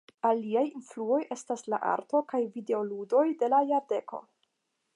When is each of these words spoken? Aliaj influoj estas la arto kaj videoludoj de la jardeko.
Aliaj 0.27 0.61
influoj 0.69 1.19
estas 1.35 1.63
la 1.73 1.79
arto 1.91 2.21
kaj 2.33 2.39
videoludoj 2.55 3.25
de 3.43 3.51
la 3.55 3.61
jardeko. 3.73 4.23